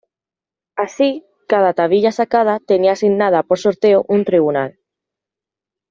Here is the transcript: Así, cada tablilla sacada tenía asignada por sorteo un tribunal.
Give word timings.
Así, 0.75 1.27
cada 1.47 1.75
tablilla 1.75 2.11
sacada 2.11 2.59
tenía 2.59 2.93
asignada 2.93 3.43
por 3.43 3.59
sorteo 3.59 4.03
un 4.07 4.25
tribunal. 4.25 4.79